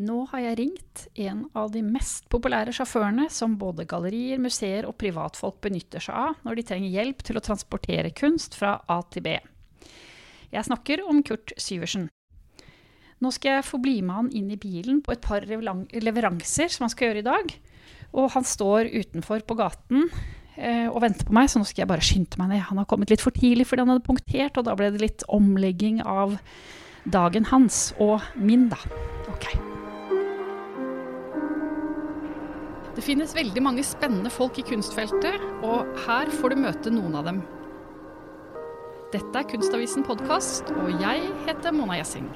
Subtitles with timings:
[0.00, 4.96] Nå har jeg ringt en av de mest populære sjåførene som både gallerier, museer og
[5.00, 9.26] privatfolk benytter seg av når de trenger hjelp til å transportere kunst fra A til
[9.26, 9.34] B.
[10.50, 12.08] Jeg snakker om Kurt Syversen.
[13.20, 16.86] Nå skal jeg få bli med han inn i bilen på et par leveranser som
[16.86, 17.52] han skal gjøre i dag.
[18.16, 20.06] Og han står utenfor på gaten
[20.56, 22.64] eh, og venter på meg, så nå skal jeg bare skynde meg ned.
[22.70, 25.26] Han har kommet litt for tidlig fordi han hadde punktert, og da ble det litt
[25.28, 26.38] omlegging av
[27.04, 27.90] dagen hans.
[28.00, 28.80] Og min, da.
[29.28, 29.69] Ok.
[33.00, 37.30] Det finnes veldig mange spennende folk i kunstfeltet, og her får du møte noen av
[37.30, 37.38] dem.
[39.14, 42.26] Dette er Kunstavisen podkast, og jeg heter Mona Gjessing.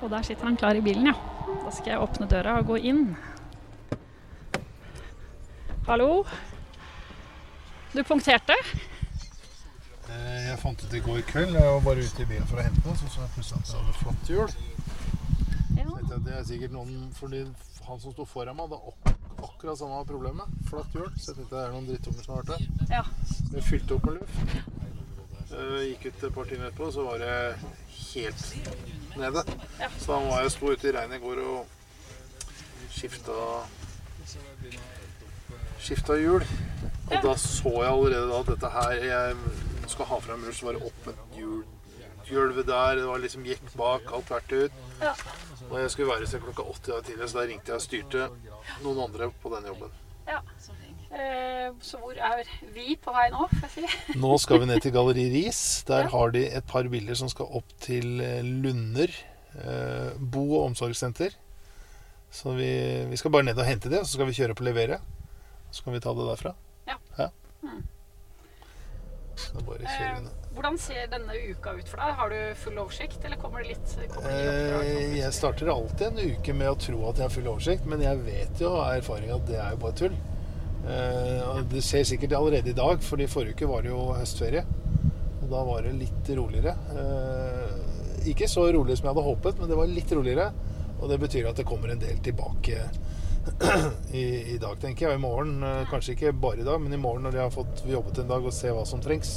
[0.00, 1.14] Og der sitter han klar i bilen, ja.
[1.62, 3.06] Da skal jeg åpne døra og gå inn.
[5.86, 6.24] Hallo?
[7.94, 8.58] Du punkterte?
[10.10, 12.66] Eh, Jeg fant ut i går kveld, jeg var bare ute i bilen for å
[12.66, 14.79] hente noe, så så jeg plutselig at jeg hadde flatt hjul.
[16.10, 17.40] Tenkte jeg at Det er sikkert noen, fordi
[17.86, 20.56] han som sto foran meg, hadde ak akkurat samme problemet.
[20.68, 21.06] Flatt hjul.
[21.16, 22.62] Så jeg tenkte det er noen drittunger som har vært der.
[22.90, 23.04] ja.
[23.54, 24.34] Jeg fylte opp med luft.
[25.50, 27.36] Jeg Gikk ut et par timer etterpå, så var det
[28.00, 28.42] helt
[29.18, 29.42] nede.
[29.80, 29.88] Ja.
[29.98, 31.66] Så da var jeg sto ute i regnet i går og
[32.90, 33.38] skifta
[35.80, 36.42] Skifta hjul.
[36.44, 37.20] Og Ja.
[37.24, 39.36] da så jeg allerede da at dette her Jeg
[39.88, 41.64] skal ha fram hjul, så var det opp med hjul.
[42.30, 44.72] Gulvet der, det var liksom gikk bak, alt tvert ut.
[45.02, 45.14] Ja.
[45.70, 47.84] Og jeg skulle være seg klokka åtte i dag tidlig, så da ringte jeg og
[47.84, 48.28] styrte
[48.84, 49.90] noen andre på den jobben.
[50.30, 50.40] ja.
[51.10, 54.12] Eh, så hvor er vi på vei nå, får jeg si?
[54.22, 55.82] Nå skal vi ned til Galleri Ris.
[55.88, 56.08] Der Ja.
[56.12, 59.10] har de et par bilder som skal opp til eh, Lunder
[59.58, 61.34] eh, bo- og omsorgssenter.
[62.30, 62.70] Så vi,
[63.10, 65.00] vi skal bare ned og hente det, og så skal vi kjøre opp og levere.
[65.74, 66.54] Så kan vi ta det derfra.
[66.86, 66.96] Ja.
[67.18, 67.26] Mm.
[67.26, 67.88] Så bare kjører vi ned.
[69.34, 72.16] Eh, hvordan ser denne uka ut for deg?
[72.18, 74.88] Har du full oversikt, eller kommer det litt kommer det oppdrag?
[74.88, 78.04] Eh, jeg starter alltid en uke med å tro at jeg har full oversikt, men
[78.04, 80.18] jeg vet jo av erfaring at det er jo bare tull.
[80.90, 84.64] Eh, det ser sikkert allerede i dag, fordi forrige uke var det jo høstferie.
[85.40, 86.74] Og da var det litt roligere.
[86.94, 90.50] Eh, ikke så rolig som jeg hadde håpet, men det var litt roligere.
[91.00, 92.84] Og det betyr at det kommer en del tilbake
[94.12, 94.24] i,
[94.54, 95.14] i dag, tenker jeg.
[95.14, 97.54] Og i morgen, eh, kanskje ikke bare i dag, men i morgen når jeg har
[97.54, 99.32] fått jobbet en dag og se hva som trengs,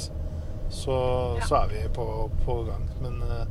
[0.74, 0.94] så,
[1.38, 1.44] Ja.
[1.46, 2.04] så er vi på,
[2.44, 2.84] på gang.
[3.04, 3.44] Men eh,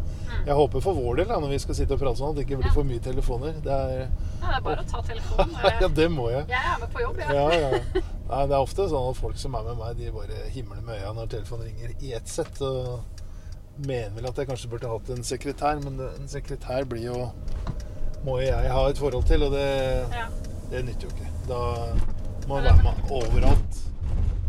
[0.48, 2.46] jeg håper for vår del, da, når vi skal sitte og prate sånn, at det
[2.48, 3.56] ikke blir for mye telefoner.
[3.64, 3.94] Det er,
[4.42, 5.56] Ja, det er bare å ta telefonen.
[5.86, 6.46] ja, det må jeg.
[6.52, 7.38] Jeg er med på jobb, jeg.
[7.38, 8.04] Ja, ja.
[8.34, 11.00] Nei, det er ofte sånn at folk som er med meg, de bare himler med
[11.00, 12.62] øya når telefonen ringer i ett sett.
[12.66, 13.04] Og
[13.88, 17.20] mener vel at jeg kanskje burde hatt en sekretær, men en sekretær blir jo
[18.24, 19.68] Må jo jeg ha et forhold til, og det,
[20.14, 20.28] Ja.
[20.72, 21.32] det nytter jo ikke.
[21.48, 21.60] Da
[22.48, 23.82] må man være med overalt.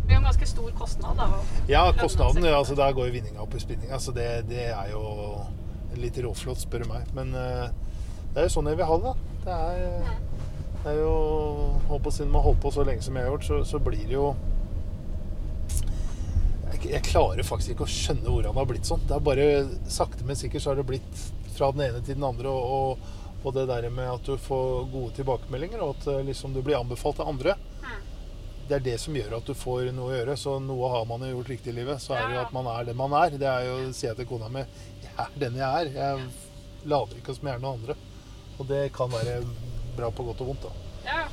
[0.05, 1.27] Det er jo en ganske stor kostnad, da.
[1.67, 3.99] Ja, kostnaden, ja, altså der går jo vinninga opp i spinninga.
[3.99, 5.01] Så det, det er jo
[5.97, 7.07] litt råflott, spør du meg.
[7.17, 7.67] Men uh,
[8.33, 9.13] det er jo sånn jeg vil ha det.
[9.45, 10.09] Det er,
[10.83, 11.15] det er jo
[11.89, 14.05] håper, Siden man har holdt på så lenge som jeg har gjort, så, så blir
[14.05, 14.29] det jo
[16.71, 19.05] jeg, jeg klarer faktisk ikke å skjønne hvordan det har blitt sånn.
[19.07, 19.47] Det er bare
[19.91, 21.23] Sakte, men sikkert så har det blitt
[21.55, 22.51] fra den ene til den andre.
[22.51, 26.55] Og, og, og det der med at du får gode tilbakemeldinger, og at eh, liksom,
[26.55, 27.55] du blir anbefalt av andre
[28.67, 30.35] det er det som gjør at du får noe å gjøre.
[30.39, 32.01] Så noe har man jo gjort riktig i livet.
[32.01, 33.37] Så er det jo at man er den man er.
[33.37, 34.63] Det er jo å si til kona mi
[35.03, 35.91] Jeg er den jeg er.
[35.93, 37.97] Jeg later ikke som jeg er noen andre.
[38.57, 39.37] Og det kan være
[39.95, 40.71] bra på godt og vondt, da.
[41.05, 41.29] Ja, ja.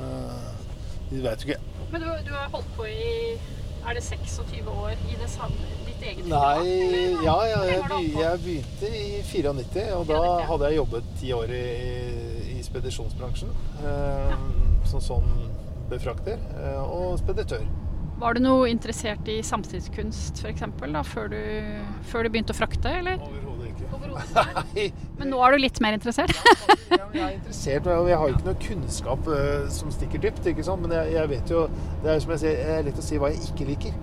[0.00, 1.60] Eh, veit jo ikke.
[1.92, 3.36] Men du, du har holdt på i
[3.80, 5.68] Er det 26 år i det samme,
[6.00, 10.80] ditt eget Nei, firma, ja, ja jeg, jeg begynte i 94, og da hadde jeg
[10.80, 11.62] jobbet ti år i,
[12.56, 13.52] i spedisjonsbransjen.
[13.84, 14.34] eh,
[14.88, 15.30] Som sånn
[15.90, 17.64] befrakter eh, og speditør.
[18.20, 20.66] Var du noe interessert i samtidskunst f.eks.
[21.08, 21.38] Før, du,
[22.10, 23.16] før du begynte å frakte, eller?
[23.24, 23.88] Overhodet ikke.
[23.96, 25.06] Overhodet ikke.
[25.22, 26.34] Men nå er du litt mer interessert?
[26.90, 30.44] Ja, jeg er interessert, og jeg har ikke noe kunnskap eh, som stikker dypt.
[30.52, 30.84] ikke sant?
[30.84, 31.64] Men jeg, jeg vet jo
[32.04, 33.96] Det er som jeg sier, det er lett å si hva jeg ikke liker.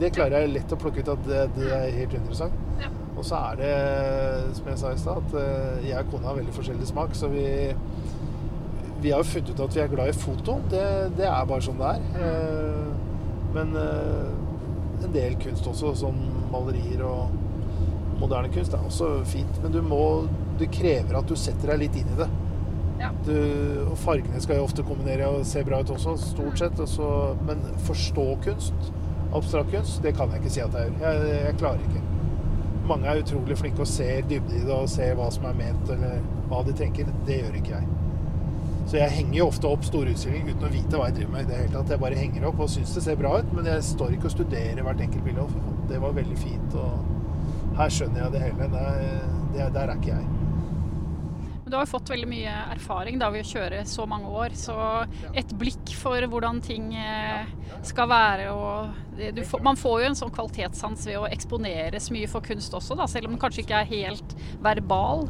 [0.00, 2.56] Det klarer jeg lett å plukke ut at det, det er helt interessant.
[2.80, 2.88] Ja.
[3.18, 3.72] Og så er det,
[4.56, 7.28] som jeg sa i stad, at eh, jeg og kona har veldig forskjellig smak, så
[7.32, 7.44] vi
[9.00, 10.58] vi har jo funnet ut at vi er glad i foto.
[10.68, 10.80] Det,
[11.16, 12.02] det er bare sånn det er.
[12.20, 12.88] Eh,
[13.54, 16.18] Men eh, en del kunst også, sånn
[16.52, 17.32] malerier og
[18.20, 19.56] moderne kunst, er også fint.
[19.64, 20.02] Men du må
[20.60, 22.26] Det krever at du setter deg litt inn i det.
[23.00, 23.08] Ja.
[23.24, 23.32] Du,
[23.86, 26.76] og fargene skal jo ofte kombinere og se bra ut også, stort sett.
[26.84, 27.08] Også,
[27.48, 28.90] men forstå kunst,
[29.32, 31.14] abstrakt kunst, det kan jeg ikke si at jeg gjør.
[31.24, 32.02] Jeg, jeg klarer ikke.
[32.90, 35.90] Mange er utrolig flinke og ser dybden i det og ser hva som er ment,
[35.94, 37.10] eller hva de tenker.
[37.28, 37.90] Det gjør ikke jeg.
[38.90, 41.44] Så jeg henger jo ofte opp store utstillinger uten å vite hva jeg driver med.
[41.44, 41.92] i det hele tatt.
[41.94, 44.34] Jeg bare henger opp og syns det ser bra ut, men jeg står ikke og
[44.34, 45.44] studerer hvert enkelt bilde.
[45.44, 46.92] Og, "Fy faen, Det var veldig fint, og
[47.76, 48.68] her skjønner jeg det hele.
[48.72, 49.20] Det er,
[49.52, 50.26] det er, der er ikke jeg.
[51.70, 54.74] Du har jo fått veldig mye erfaring da ved å kjøre så mange år, så
[55.38, 57.46] et blikk for hvordan ting eh,
[57.86, 58.98] skal være og
[59.36, 62.96] du får, Man får jo en sånn kvalitetssans ved å eksponeres mye for kunst også,
[62.98, 64.34] da, selv om den kanskje ikke er helt
[64.64, 65.28] verbal.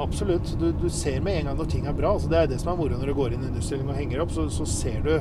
[0.00, 0.54] Absolutt.
[0.60, 2.14] Du, du ser med en gang når ting er bra.
[2.16, 3.96] Altså, det er det som er moro når du går inn i en utstilling og
[3.96, 4.32] henger opp.
[4.36, 5.14] Så, så ser du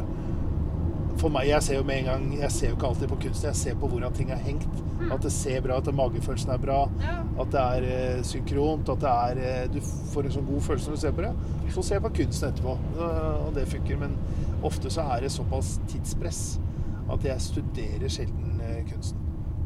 [1.15, 3.47] For meg, jeg ser jo med en gang Jeg ser jo ikke alltid på kunsten,
[3.47, 4.67] jeg ser på hvordan ting er hengt.
[5.11, 6.79] At det ser bra ut, at magefølelsen er bra,
[7.39, 9.79] at det er eh, synkront, at det er eh, Du
[10.11, 11.33] får en sånn god følelse når du ser på det.
[11.75, 12.77] Så ser jeg på kunsten etterpå,
[13.45, 13.99] og det funker.
[14.01, 14.17] Men
[14.65, 16.43] ofte så er det såpass tidspress
[17.11, 19.21] at jeg studerer sjelden eh, kunsten.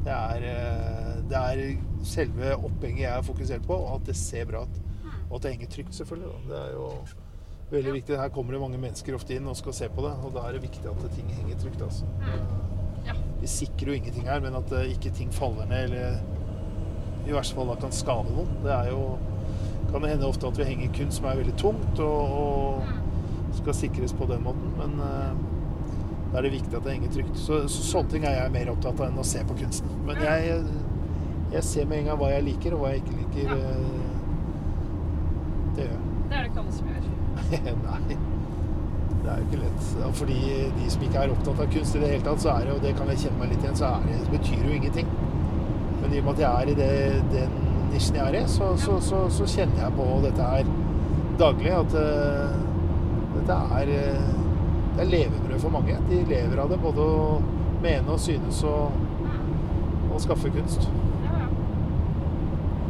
[0.05, 1.63] Det er, eh, det er
[2.07, 4.79] selve opphenget jeg er fokusert på, og at det ser bra ut.
[5.29, 6.29] Og at det henger trygt, selvfølgelig.
[6.29, 6.53] Da.
[6.53, 6.89] Det er jo
[7.71, 8.17] veldig viktig.
[8.17, 10.57] Her kommer det mange mennesker ofte inn og skal se på det, og da er
[10.57, 11.81] det viktig at ting henger trygt.
[11.85, 12.05] Altså.
[13.07, 13.15] Ja.
[13.41, 16.19] Vi sikrer jo ingenting her, men at eh, ikke ting faller ned, eller
[17.29, 18.49] i verste fall da kan skade noen.
[18.63, 19.03] Det er jo
[19.89, 23.73] kan det hende ofte at vi henger kunst som er veldig tungt, og, og skal
[23.73, 24.69] sikres på den måten.
[24.77, 25.31] Men uh,
[26.29, 27.39] da er det viktig at det henger trygt.
[27.41, 29.89] Så, så sånne ting er jeg mer opptatt av enn å se på kunsten.
[30.05, 30.59] Men jeg,
[31.55, 33.49] jeg ser med en gang hva jeg liker, og hva jeg ikke liker.
[33.49, 33.57] Ja.
[33.57, 34.05] eh,
[35.79, 36.03] Det gjør jeg.
[36.29, 37.09] Det er det ikke alle som gjør.
[37.49, 38.17] Nei.
[39.19, 39.87] Det er jo ikke lett.
[40.07, 40.37] Og Fordi
[40.77, 42.83] de som ikke er opptatt av kunst i det hele tatt, så er det jo,
[42.85, 45.11] det kan jeg kjenne meg litt igjen, så er det, det betyr jo ingenting.
[45.99, 46.93] Men i og med at jeg er i det,
[47.33, 47.57] den
[47.91, 50.71] nisjen jeg er i, så, så, så, så kjenner jeg på dette her
[51.41, 51.73] daglig.
[51.75, 52.55] At uh,
[53.35, 54.31] dette er, eh,
[54.95, 55.99] det er levebrød for mange.
[56.09, 57.27] De lever av det, både å
[57.83, 58.95] mene og synes og,
[60.09, 60.89] og skaffe kunst.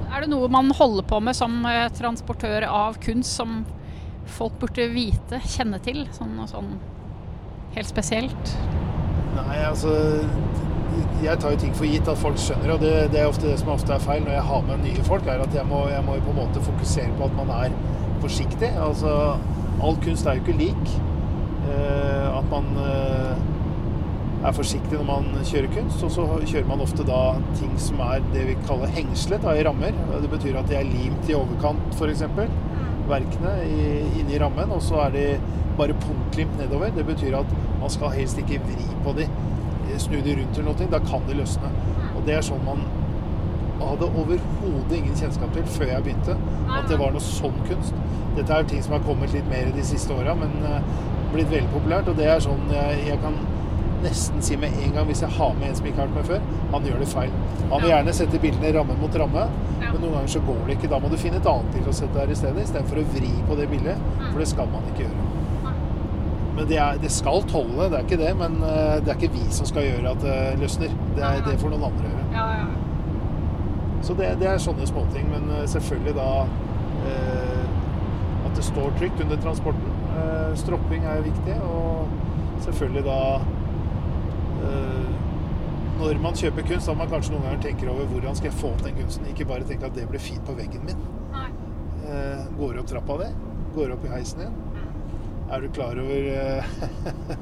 [0.10, 3.62] Er det noe man holder på med som eh, transportør av kunst som
[4.34, 6.06] folk burde vite, kjenne til?
[6.16, 6.74] Sånn og sånn
[7.76, 8.56] helt spesielt?
[9.36, 9.94] Nei, altså
[11.24, 13.60] Jeg tar jo ting for gitt at folk skjønner, og det, det er ofte det
[13.60, 16.04] som ofte er feil når jeg har med nye folk, er at jeg må, jeg
[16.08, 17.76] må på en måte fokusere på at man er
[18.24, 18.72] forsiktig.
[18.80, 19.14] Altså,
[19.84, 20.94] all kunst er jo ikke lik.
[21.70, 23.36] Eh, at man eh,
[24.48, 27.22] er forsiktig når man kjører kunst, og så kjører man ofte da
[27.60, 29.96] ting som er det vi kaller hengslet da, i rammer.
[30.24, 32.24] Det betyr at de er limt i overkant, f.eks.
[33.10, 35.26] Verkene inni rammen, og så er de
[35.80, 36.92] bare punktlimt nedover.
[36.96, 39.28] Det betyr at man skal helst ikke vri på de,
[39.98, 41.72] snu de rundt eller noe, da kan de løsne.
[42.16, 42.84] Og det er sånn man
[43.80, 46.36] hadde overhodet ingen kjennskap til før jeg begynte,
[46.68, 47.96] at det var noe sånn kunst.
[48.38, 50.92] Dette er ting som har kommet litt mer de siste åra, men eh,
[51.34, 52.12] blitt veldig populært.
[52.12, 53.40] Og det er sånn jeg, jeg kan
[54.04, 56.30] nesten si med en gang hvis jeg har med en som ikke har vært med
[56.30, 57.34] før, han gjør det feil.
[57.72, 59.48] Han vil gjerne sette bildene ramme mot ramme,
[59.82, 60.92] men noen ganger så går det ikke.
[60.94, 63.34] Da må du finne et annet bilde å sette der i stedet, istedenfor å vri
[63.50, 65.28] på det bildet, for det skal man ikke gjøre.
[66.60, 69.32] Men det, er, det skal tåle det, er ikke det, men eh, det er ikke
[69.32, 70.96] vi som skal gjøre at det løsner.
[71.16, 72.26] Det, er, det får noen andre gjøre.
[72.36, 72.90] Ja, ja.
[74.04, 75.30] Så det, det er sånne småting.
[75.32, 76.32] Men eh, selvfølgelig da
[77.08, 77.64] eh,
[78.50, 79.96] at det står trygt under transporten.
[80.18, 81.56] Eh, stropping er viktig.
[81.64, 83.48] Og selvfølgelig da eh,
[86.00, 88.70] Når man kjøper kunst, da man kanskje noen ganger tenker over hvordan skal jeg få
[88.72, 89.26] opp den kunsten.
[89.28, 91.02] Ikke bare tenke at det blir fint på veggen min.
[91.34, 91.50] Nei.
[92.08, 93.28] Eh, går opp trappa di,
[93.76, 94.56] går du opp i heisen din.
[95.52, 96.72] Er du klar over eh,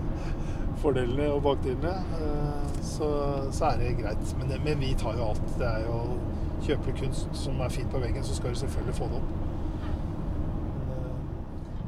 [0.81, 3.12] fordelene og bakdelene, eh, så,
[3.53, 4.33] så er det greit.
[4.39, 5.53] Men, det, men vi tar jo alt.
[5.59, 6.01] Det er jo
[6.57, 9.46] Kjøper du kunst som er fint på veggen, så skal du selvfølgelig få det opp.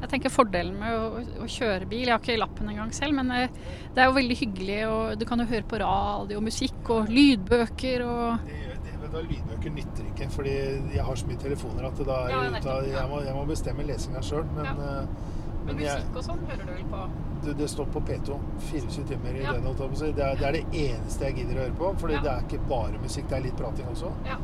[0.00, 3.30] Jeg tenker fordelen med å, å kjøre bil Jeg har ikke lappen engang selv, men
[3.36, 3.50] eh,
[3.94, 4.78] det er jo veldig hyggelig.
[4.88, 9.12] Og du kan jo høre på radio og musikk og lydbøker og det, det, men
[9.12, 10.54] da Lydbøker nytter ikke, fordi
[10.96, 13.84] jeg har så mye telefoner at det da er Ja, jeg, må, jeg må bestemme
[13.88, 14.46] lesinga sjøl.
[14.56, 14.72] Men, Ja.
[15.02, 17.00] eh, Men men jeg, musikk og sånn hører du vel på?
[17.44, 18.36] det, det står på P2
[18.70, 19.52] 24 timer i Ja.
[19.52, 19.76] døgnet.
[20.00, 22.20] Det er, det er det eneste jeg gidder å høre på, fordi Ja.
[22.24, 24.12] det er ikke bare musikk, det er litt prating også.
[24.24, 24.38] Ja.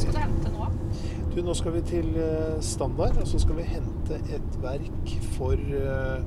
[0.00, 0.66] Hva skal du hente nå?
[1.34, 5.60] Du, nå skal vi til eh, Standard, og så skal vi hente et verk for
[5.60, 6.22] eh,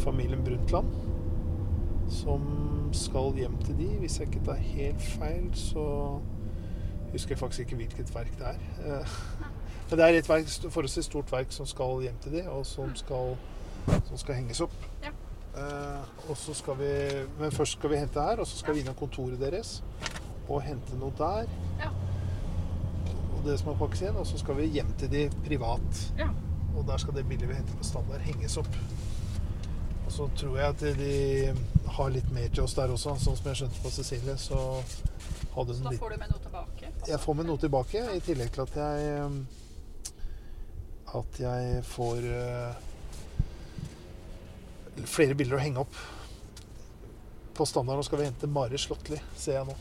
[0.00, 0.88] familien Brundtland.
[2.08, 2.48] Som
[2.96, 3.90] skal hjem til de.
[4.00, 5.84] Hvis jeg ikke tar helt feil, så
[7.12, 8.64] husker jeg faktisk ikke hvilket verk det er.
[8.80, 9.14] Eh,
[9.90, 12.96] Men det er et verk, forholdsvis stort verk som skal hjem til de, og som
[12.96, 13.36] skal,
[14.08, 14.80] som skal henges opp.
[15.04, 15.12] Ja.
[16.28, 16.90] Og så skal vi,
[17.40, 19.80] men først skal vi hente her, og så skal vi innom kontoret deres
[20.48, 21.48] og hente noe der.
[21.80, 21.90] Ja.
[23.38, 26.02] Og det som er pakkes inn, og så skal vi hjem til de privat.
[26.18, 26.28] Ja.
[26.74, 28.74] Og der skal det bildet vi henter på standard, henges opp.
[30.06, 31.14] Og så tror jeg at de
[31.98, 33.14] har litt mer til oss der også.
[33.22, 34.58] Sånn som jeg skjønte på Cecilie, så
[35.54, 36.92] hadde Så litt da får du med noe tilbake?
[37.10, 39.40] Jeg får med noe tilbake, i tillegg til at jeg um,
[41.18, 42.72] At jeg får uh,
[45.08, 46.00] flere bilder å henge opp.
[47.56, 49.76] På standard nå skal vi hente Mari Slåttli, ser jeg nå.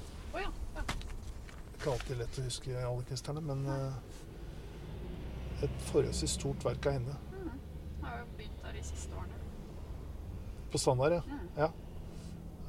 [1.77, 1.83] Ja.
[1.83, 1.87] ja.
[1.87, 3.93] Ikke alltid lett å huske alle kunstnerne, men eh,
[5.63, 7.17] et forholdsvis stort verk av henne.
[7.33, 7.51] Mm.
[7.99, 9.33] Jeg har jo begynt der de siste årene.
[10.71, 11.21] På standard, ja.
[11.27, 11.45] Mm.
[11.57, 11.69] ja.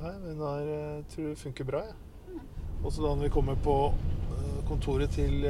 [0.02, 1.94] Nei, men den er, eh, tror det funker bra, jeg.
[2.28, 2.84] Mm.
[2.84, 5.48] Også da når vi kommer på eh, kontoret til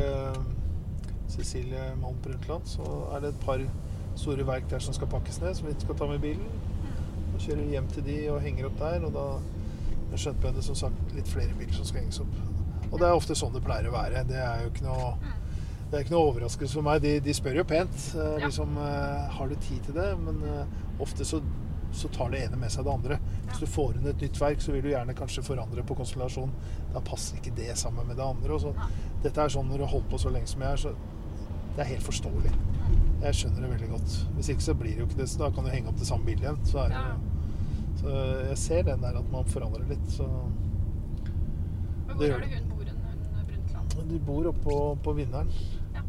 [1.28, 3.64] Cecilie Malm Brundtland, så er det et par
[4.16, 6.46] store verk der som skal pakkes ned, som vi skal ta med bilen.
[6.46, 7.02] Mm.
[7.34, 9.26] Da kjører vi hjem til de og henger opp der, og da
[10.12, 12.38] jeg skjønte jeg det som sagt litt flere biler som skal henges opp.
[12.90, 14.24] Og det er ofte sånn det pleier å være.
[14.28, 15.10] Det er jo ikke noe,
[15.90, 17.02] det ikke noe overraskelse for meg.
[17.04, 17.96] De, de spør jo pent.
[18.16, 20.08] eh, liksom, eh, har du tid til det?
[20.24, 21.42] Men eh, ofte så,
[21.92, 23.18] så tar det ene med seg det andre.
[23.50, 26.52] Hvis du får inn et nytt verk, så vil du gjerne kanskje forandre på konstellasjon.
[26.94, 28.56] Da passer ikke det sammen med det andre.
[28.56, 28.74] Og så,
[29.24, 30.94] dette er sånn når du holdt på så lenge som jeg er, så
[31.76, 32.52] det er helt forståelig.
[33.22, 34.14] Jeg skjønner det veldig godt.
[34.36, 36.06] Hvis ikke så blir det jo ikke det, så da kan du henge opp det
[36.08, 36.60] samme bildet igjen.
[36.66, 37.02] Så, det,
[38.00, 38.14] så
[38.48, 40.04] jeg ser den der at man forandrer litt.
[40.14, 40.26] Så
[42.08, 42.77] Men hvor har du det hun bor, hun, hun
[43.98, 44.10] Brundtland?
[44.10, 45.50] de bor oppe på, på Vinneren.
[45.94, 46.02] Ja.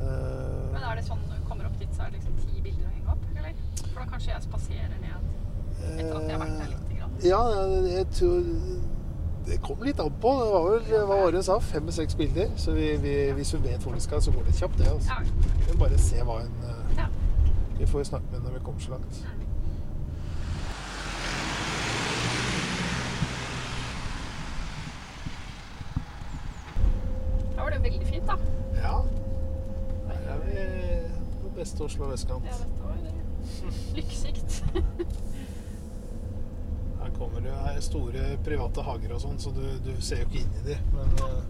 [0.00, 2.62] Uh, Men er det sånn når du kommer opp dit, så er det liksom ti
[2.64, 3.26] bilder å henge opp?
[3.36, 3.54] Eller?
[3.84, 5.10] For da kanskje jeg spaserer ned
[5.80, 7.12] etter at jeg har vært der lite grann.
[7.24, 7.42] Ja,
[7.88, 8.40] jeg tror
[9.46, 10.30] Det kom litt an på.
[10.36, 11.56] Det var vel hva Åren sa?
[11.58, 12.50] fem-seks bilder.
[12.56, 14.86] Så vi, vi, hvis hun vet hvor de skal, så går det kjapt, det.
[14.86, 15.16] Altså.
[15.66, 17.06] Vi må bare se hva hun eh, Ja.
[17.78, 19.24] Vi får snakke med henne når vi kommer så langt.
[27.56, 28.36] Da var det veldig fint, da.
[28.76, 29.00] Ja.
[30.10, 30.56] Her er vi
[31.80, 32.44] beste Oslo vestkant.
[32.44, 33.12] Ja, dette var det.
[33.96, 34.64] Lykkesikt.
[37.00, 40.26] Her kommer det her er store private hager og sånn, så du, du ser jo
[40.28, 40.74] ikke inn i de.
[40.92, 41.42] Men eh,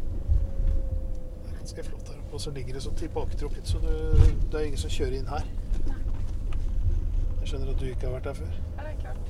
[1.43, 2.35] det er ganske flott her oppe.
[2.37, 3.91] Og så ligger det så tilbaketrukket, så du,
[4.47, 5.45] det er ingen som kjører inn her.
[7.41, 8.53] Jeg skjønner at du ikke har vært her før.
[8.77, 9.25] Ja, det er klart.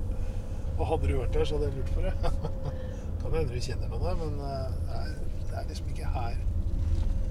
[0.78, 2.14] Og hadde du vært her, så hadde jeg lurt på det.
[3.24, 5.10] kan hende du kjenner noen der, men eh, det er,
[5.50, 6.34] det er liksom ikke her.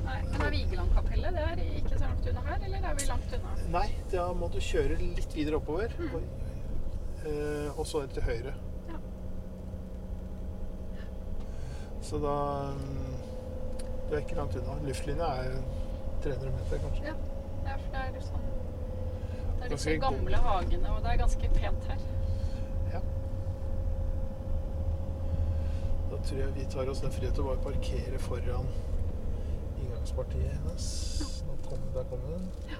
[0.09, 3.33] Nei, men er Vigelandkapellet det er ikke så langt unna her, eller er vi langt
[3.37, 3.51] unna?
[3.75, 5.93] Nei, da må du kjøre litt videre oppover.
[5.99, 6.15] Mm.
[6.17, 6.23] Oi.
[7.29, 8.53] Eh, og så til høyre.
[8.89, 8.97] Ja.
[12.09, 12.35] Så da
[12.79, 13.15] mm,
[14.07, 14.79] Du er ikke langt unna.
[14.87, 15.59] Luftlinja er
[16.23, 17.05] 300 meter, kanskje.
[17.05, 17.13] Ja,
[17.63, 18.45] det er, for det er liksom
[19.59, 22.05] Det er disse gamle hagene, og det er ganske pent her.
[22.93, 23.01] Ja.
[26.11, 28.71] Da tror jeg vi tar oss den frihet til å bare parkere foran
[30.09, 31.21] inngangspartiet hennes.
[31.47, 32.77] Nå kom, der kommer Ja.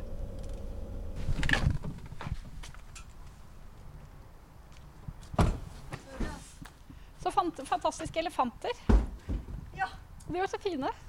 [7.24, 8.72] Så fant, fantastiske elefanter.
[9.76, 9.88] Ja.
[10.28, 10.90] De var så fine.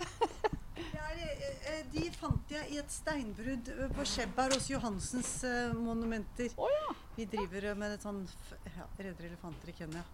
[0.75, 5.45] Det er, eh, eh, de fant jeg i et steinbrudd eh, på Skjebbar hos Johansens
[5.77, 6.49] monumenter.
[6.57, 6.95] Oh, ja.
[7.17, 8.23] Vi driver med et sånn
[8.65, 10.05] ja, redder elefanter i Kenya.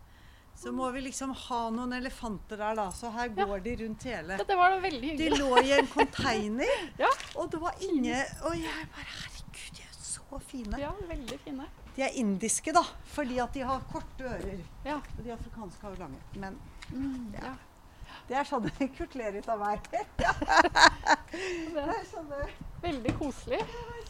[0.56, 2.86] Så må vi liksom ha noen elefanter der, da.
[2.96, 3.44] Så her Ja.
[3.44, 4.36] går de rundt hele.
[4.38, 5.30] Det var veldig hyggelig.
[5.30, 7.10] De lå i en container, Ja.
[7.36, 10.80] og det var ingen Og jeg bare Herregud, de er så fine.
[10.80, 11.66] Ja, veldig fine.
[11.96, 12.82] De er indiske, da,
[13.12, 14.58] fordi at de har korte ører.
[14.84, 14.96] Ja.
[14.96, 16.20] Og de afrikanske har jo lange.
[16.36, 16.58] Men
[16.92, 17.54] Mm, ja.
[18.28, 19.80] det er sånn Kurt ler ut av meg.
[21.36, 22.28] Det er er sånn
[22.82, 23.58] veldig koselig.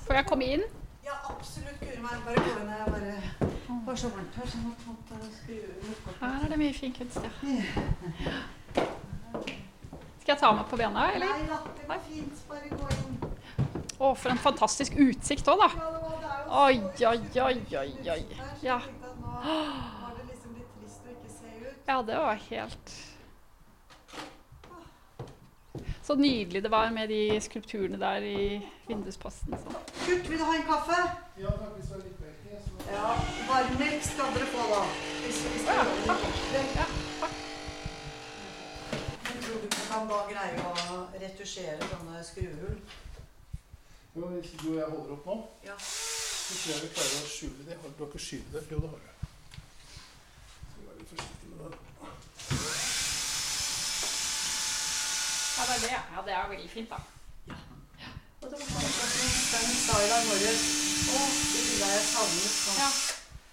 [0.07, 0.65] Får jeg komme inn?
[1.07, 1.81] Ja, absolutt.
[1.81, 2.21] Guri meg.
[2.27, 2.53] Bare gå.
[2.69, 3.46] Jeg bare
[3.87, 5.55] var så varmt her, så jeg måtte skru.
[6.21, 7.31] Her er det mye fin kunst, ja.
[10.21, 11.31] Skal jeg ta meg på bena, eller?
[11.31, 12.41] Nei da, det går fint.
[12.51, 13.13] Bare gå inn.
[13.97, 15.71] Å, for en fantastisk utsikt òg, da.
[16.67, 18.23] Oi, oi, fint oi, oi, oi.
[18.63, 18.81] Ja.
[20.27, 20.57] liksom.
[21.87, 22.95] Ja, det var helt
[26.03, 28.41] Så nydelig det var med de skulpturene der i
[28.89, 29.53] vindusposten.
[29.63, 29.69] Så.
[30.07, 30.99] Kurt, vil du ha en kaffe?
[31.45, 33.09] Ja takk, hvis det er litt melk så- Ja.
[33.49, 34.83] Varmmelk skal dere få, da.
[35.23, 36.23] Hvis, hvis Ja, dere takk.
[36.53, 36.63] Ja,
[37.21, 37.35] takk.
[39.27, 42.79] Jeg tror du ikke kan da greie å retusjere sånne skruehull.
[44.17, 45.77] Jo, Hvis du og jeg holder opp nå, Ja.
[45.79, 47.77] så tror jeg vi klarer å skjule det.
[47.83, 48.63] Har du ikke skjule det?
[48.71, 49.11] Jo, det har du.
[50.71, 51.79] Skal vi være litt forsiktige med det.
[55.57, 55.91] Ja, det er det.
[56.17, 56.97] Ja, det er veldig fint, da.
[58.47, 60.65] Og det var sånn Stein sa i dag morges
[61.11, 62.59] Å, det ville jeg savnet.
[62.79, 62.91] Ja.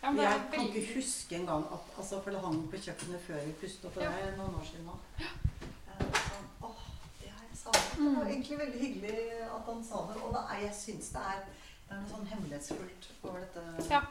[0.03, 3.53] Ja, jeg kan ikke huske engang at altså, For det hang på kjøkkenet før vi
[3.61, 3.97] pustet opp.
[4.03, 4.09] Ja.
[4.11, 4.97] Det er noen år siden nå.
[5.23, 6.81] Eh, Sånn, åh,
[7.21, 7.89] det har jeg savnet.
[7.95, 8.31] Det var Mm.
[8.33, 10.17] egentlig veldig hyggelig at han sa det.
[10.21, 13.63] Og det er, jeg syns det er det er noe sånn hemmelighetsfullt over dette.
[13.89, 14.01] Ja.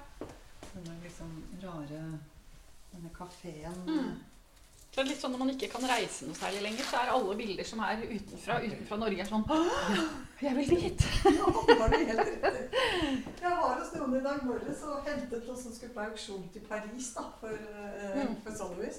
[0.73, 1.31] Denne liksom
[1.63, 2.03] rare
[2.93, 3.79] Denne kafeen.
[3.87, 4.19] Mm.
[4.93, 7.37] Det er litt sånn Når man ikke kan reise noe særlig lenger, så er alle
[7.39, 10.03] bilder som er utenfra, utenfra Norge, er sånn «Åh,
[10.43, 11.05] Jeg vil dit!
[11.25, 12.83] Ja, det var det helt riktig.
[13.43, 16.67] Jeg var hos noen i dag morges og hentet noe som skulle på auksjon til
[16.69, 18.37] Paris da, for, eh, Mm.
[18.45, 18.99] for Sotheby's.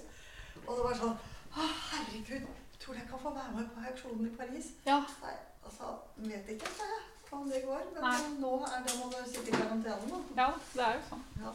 [0.65, 1.13] Og det var sånn
[1.53, 2.47] Å, herregud,
[2.83, 4.65] Tror du jeg kan få være med på auksjonen i Paris?
[4.85, 4.97] Ja.
[5.21, 7.03] Nei, altså, vet ikke sa jeg,
[7.37, 7.85] om det går.
[7.93, 8.17] Men Nei.
[8.41, 10.19] nå er det må du sitte i karantene nå.
[10.41, 11.23] ja, det er jo sånn.
[11.45, 11.53] Ja.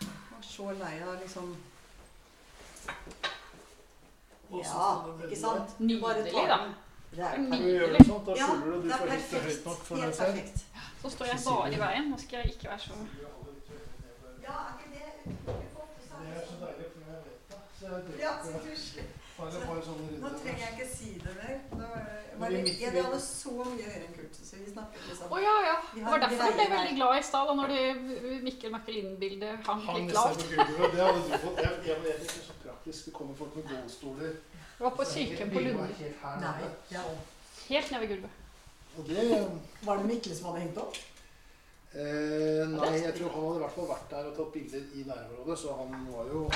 [0.00, 1.52] Jeg var så lei av liksom
[4.54, 5.80] Ja, ikke sant?
[5.80, 6.58] Nydelig, da.
[7.14, 7.38] Det er.
[7.38, 8.06] Perfekt.
[8.06, 8.46] sånn, da Ja,
[8.82, 9.30] det er perfekt.
[10.34, 10.64] Helt.
[11.02, 12.10] Så står jeg bare i veien.
[12.10, 12.92] Nå skal jeg ikke være så
[14.44, 15.06] Ja, er ikke det
[15.74, 15.94] sånn-
[17.80, 18.93] jeg Ja, ikke-
[19.44, 21.54] Nå trenger jeg ikke si det mer.
[22.34, 25.40] Er det- vi ja, hadde så mye høyere enn kult, så vi snakket liksom oh,
[25.42, 25.76] ja, ja.
[25.94, 29.80] Det var derfor jeg ble veldig glad i stad, da når det Mikkel Mækkelin-bildet hang
[29.86, 30.42] Han litt lavt.
[30.48, 31.62] Det hadde du fått.
[31.62, 33.04] Jeg, jeg jeg, er så praktisk.
[33.04, 34.34] Det kommer folk med gåstoler.
[34.78, 35.88] Det var på sykehjem på Lunde.
[35.88, 37.02] er helt her Ja.
[37.68, 38.30] Helt nede ved gulvet.
[38.98, 39.50] Og det
[39.82, 40.96] Var det Mikkel som hadde hengt opp?
[41.94, 45.04] eh, Nei, jeg tror han hadde i hvert fall vært der og tatt bilder i
[45.06, 46.50] nærområdet, så han var jo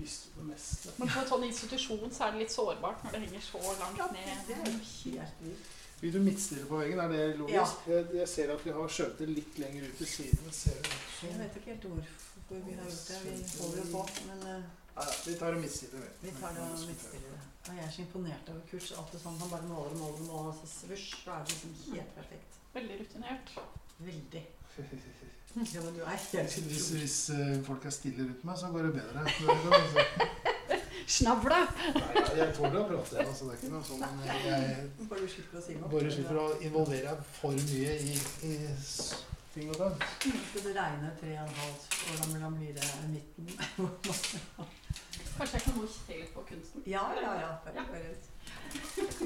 [0.00, 0.94] Visste jo det meste.
[0.96, 4.00] Men på en sånn institusjon så er det litt sårbart når det henger så langt
[4.16, 4.32] ned.
[4.48, 5.76] det er jo helt vilt.
[6.00, 7.00] Vil du midtstille på veggen?
[7.04, 7.82] Er det logisk?
[7.92, 10.52] Jeg, jeg ser at vi har skjøvet det litt lenger ut til siden.
[10.56, 13.18] Ser det Jeg vet ikke helt hvorfor vi har gjort det.
[13.26, 14.54] Vi holder jo på, men ja,
[14.96, 16.08] ja, vi tar og midtstiller.
[16.22, 17.42] vi tar det og midtstiller det.
[17.68, 18.88] Og jeg er så imponert over kurs.
[18.96, 21.44] Alt det sånn, Han bare måler og måler og måler, og så svusj, så er
[21.44, 22.58] det liksom helt perfekt.
[22.74, 23.54] Veldig rutinert.
[24.00, 24.44] Veldig.
[25.50, 26.98] Ja, men du er helt Hvis, utrolig.
[27.00, 29.24] hvis uh, folk er stille rundt meg, så går det bedre.
[31.10, 31.56] Snavla!
[31.96, 33.48] Nei, jeg- tåler å prate, altså.
[33.48, 35.90] Det er ikke noe sånn men jeg Bare du slipper å si noe.
[35.90, 38.14] bare slipper å involvere deg for mye i,
[38.46, 38.52] i
[39.56, 39.98] ting og tang.
[40.22, 41.74] Skal det regne tre og en halv
[42.14, 43.50] år gammel, det midten?
[45.40, 46.86] Kanskje jeg kan se litt på kunsten.
[46.86, 47.50] Ja, ja, ja.
[47.74, 47.84] Ja.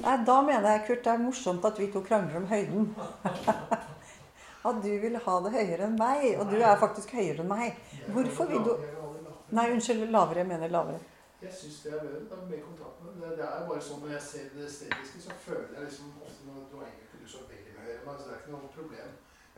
[0.01, 2.95] Nei, da mener jeg, Kurt, det er morsomt at vi to krangler om høyden.
[4.65, 7.81] At du vil ha det høyere enn meg, og du er faktisk høyere enn meg.
[8.15, 8.77] Hvorfor vil du
[9.55, 10.41] Nei, unnskyld, lavere.
[10.41, 10.99] Jeg mener lavere.
[11.43, 12.21] Jeg syns det er bedre.
[12.49, 13.35] Det er kontakt med det.
[13.39, 16.65] Det er bare sånn når jeg ser det estetiske, så føler jeg liksom ofte når
[16.73, 16.89] du har
[17.25, 19.13] du så veldig med høyere enn meg, så det er ikke noe problem.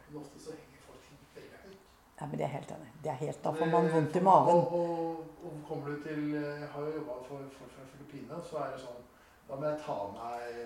[0.08, 1.78] Men ofte så henger folk ting veldig høyt.
[2.18, 2.90] Nei, men det er helt enig.
[3.04, 4.60] Det er helt, Da får man vondt i maven.
[4.60, 8.60] Og, og, og kommer du til Jeg har jo jobba for folk fra Filippinene, så
[8.64, 9.02] er det sånn
[9.48, 10.60] Da må jeg ta meg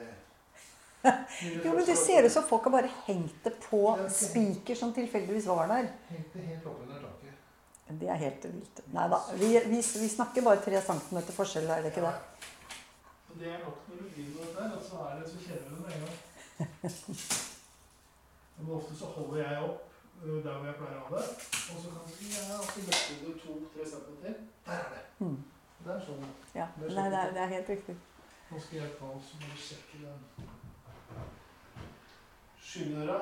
[1.65, 3.81] Jo, men du ser ut som folk har bare hengt det på
[4.13, 5.89] spiker som tilfeldigvis var der.
[8.01, 8.83] Det er helt vilt.
[8.95, 9.19] Nei da.
[9.35, 12.13] Vi, vi, vi snakker bare tre centimeter forskjell, er det ikke det?
[13.41, 15.69] Det er nok når du begynner med det der, og så er det så kjenner
[15.69, 16.19] du det med en gang.
[18.61, 19.87] Men ofte så holder jeg opp
[20.21, 21.29] der hvor jeg pleier å ha det,
[21.73, 24.41] og så kan si ja, så løfter du to-tre centimeter.
[24.67, 25.05] Der er det.
[25.25, 25.39] Mm.
[25.85, 26.27] Det er sånn.
[26.55, 26.67] Ja.
[26.77, 27.97] Nei, det er, det er helt riktig.
[28.51, 29.23] Nå skal jeg ta og
[29.65, 30.51] sjekke den
[32.71, 33.19] skyldøra.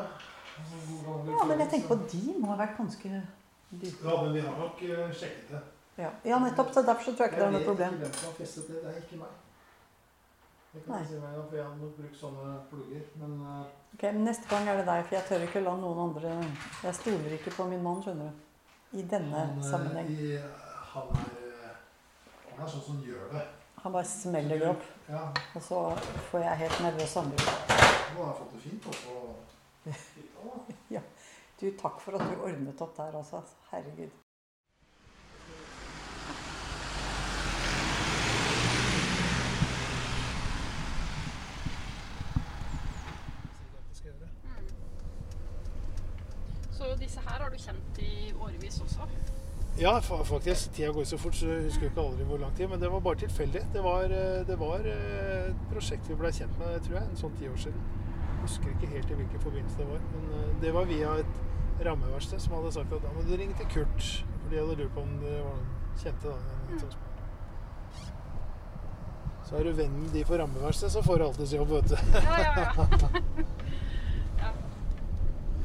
[0.59, 3.11] Ja, men jeg tenker på de må ha vært ganske
[3.71, 3.99] dype.
[4.05, 4.81] Ja, men vi har nok
[5.15, 5.61] sjekket det.
[5.99, 6.73] Ja, ja nettopp.
[6.75, 7.95] Så derfor så tror jeg ikke det er noe problem.
[7.95, 8.83] Jeg vet ikke hvem som har festet det.
[8.83, 9.37] Det er ikke meg.
[10.75, 10.99] Jeg kan Nei.
[11.01, 13.31] ikke si meg, for jeg hadde nok brukt sånne plugger, men
[13.95, 16.33] Ok, men Neste gang er det deg, for jeg tør ikke la noen andre
[16.85, 18.45] Jeg stoler ikke på min mann, skjønner du.
[18.99, 20.11] I denne han, sammenheng.
[20.13, 20.37] I,
[20.93, 21.73] han er
[22.53, 23.47] Han er sånn som gjør det.
[23.83, 25.81] Han bare smeller det opp, Ja, og så
[26.31, 27.75] får jeg helt nervøs samvittighet.
[28.15, 29.19] nå har jeg fått det fint oppå
[29.89, 31.03] da.
[31.61, 33.43] Du, takk for at du ordnet opp der, altså.
[33.73, 34.11] Herregud.
[44.05, 44.15] Jeg.
[46.73, 49.09] Så disse her har du kjent i årevis også?
[49.81, 50.73] Ja, faktisk.
[50.73, 52.67] Tida går så fort, så jeg husker ikke aldri hvor lang tid.
[52.67, 53.61] Men det var bare tilfeldig.
[53.73, 57.21] Det var, eh, det var eh, et prosjekt vi ble kjent med, tror jeg, en
[57.21, 58.08] sånn ti år siden.
[58.43, 60.01] Husker ikke helt i hvilken forbindelse det var.
[60.15, 61.33] Men eh, det var via et
[61.87, 64.01] rammeverksted som hadde sagt at da må du ringe til Kurt.
[64.43, 65.69] For de hadde lurt på om det var noen
[66.03, 66.25] kjente.
[66.33, 66.39] da.
[66.79, 67.05] sånn-
[69.49, 71.97] Så er du venn med de på rammeverkstedet, så får du alltids jobb, vet du.
[71.97, 72.53] Ja, ja.
[72.77, 73.09] ja.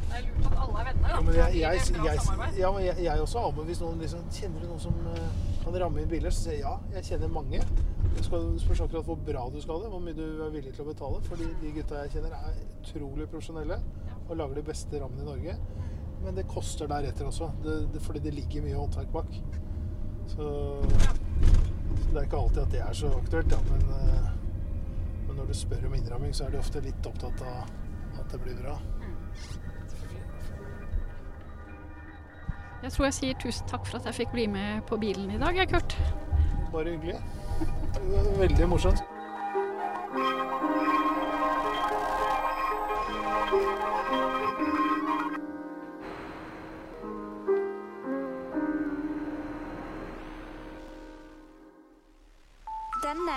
[0.03, 1.02] Det er lurt at alle er venner.
[1.13, 1.19] Da.
[1.19, 4.81] Ja, men jeg, jeg, jeg, ja, men jeg, også hvis noen liksom, Kjenner du noen
[4.81, 6.33] som eh, kan ramme inn biler?
[6.33, 7.61] Så sier jeg ja, jeg kjenner mange.
[8.13, 10.85] Det skal spørs akkurat hvor bra du skal det, hvor mye du er villig til
[10.85, 11.21] å betale.
[11.27, 13.77] Fordi de gutta jeg kjenner er utrolig profesjonelle
[14.23, 15.57] og lager de beste rammene i Norge.
[16.23, 19.37] Men det koster deretter også, det, det, fordi det ligger mye håndverk bak.
[20.33, 20.47] Så,
[20.87, 24.29] så det er ikke alltid at det er så aktuelt, ja, Men, eh,
[25.27, 28.39] men når du spør om innramming, så er de ofte litt opptatt av at det
[28.45, 28.77] blir bra.
[32.83, 35.39] Jeg tror jeg sier tusen takk for at jeg fikk bli med på bilen i
[35.39, 35.95] dag, jeg, Kurt.
[36.73, 37.15] Bare hyggelig.
[38.41, 39.03] Veldig morsomt.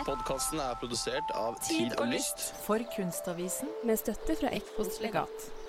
[0.07, 2.49] Podkasten er produsert av Tid og Lyst.
[2.67, 5.66] For Kunstavisen med støtte fra Ekfos legat.